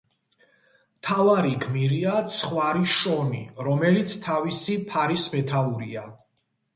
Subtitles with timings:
[0.99, 6.07] მთავარი გმირია ცხვარი შონი, რომელიც თავისი ფარის მეთაურია.